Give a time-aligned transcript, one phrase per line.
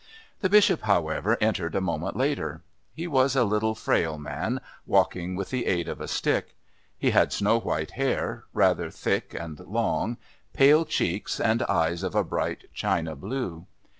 [0.39, 2.63] The Bishop, however, entered a moment later.
[2.95, 6.55] He was a little, frail man, walking with the aid of a stick.
[6.97, 10.17] He had snow white hair, rather thick and long,
[10.53, 13.67] pale cheeks and eyes of a bright china blue.